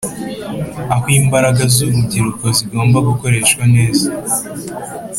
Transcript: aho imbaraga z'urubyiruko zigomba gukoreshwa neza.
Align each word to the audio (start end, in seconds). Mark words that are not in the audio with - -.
aho 0.93 1.05
imbaraga 1.19 1.61
z'urubyiruko 1.73 2.45
zigomba 2.57 2.97
gukoreshwa 3.07 3.63
neza. 3.75 4.07